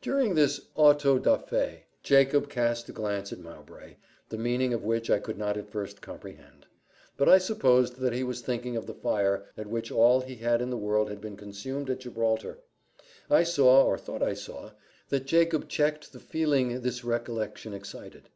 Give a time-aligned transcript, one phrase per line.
[0.00, 3.94] During this auto da fè, Jacob cast a glance at Mowbray,
[4.28, 6.66] the meaning of which I could not at first comprehend;
[7.16, 10.62] but I supposed that he was thinking of the fire, at which all he had
[10.62, 12.58] in the world had been consumed at Gibraltar.
[13.28, 14.70] I saw, or thought I saw,
[15.08, 18.28] that Jacob checked the feeling this recollection excited.